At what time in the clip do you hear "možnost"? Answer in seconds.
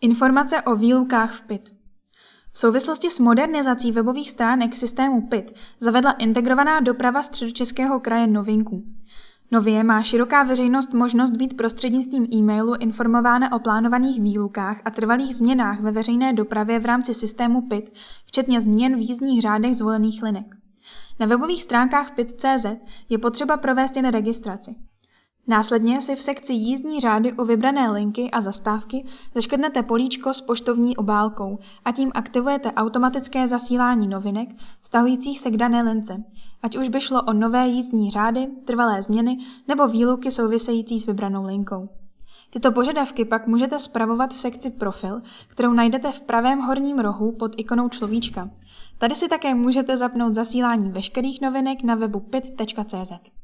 10.94-11.30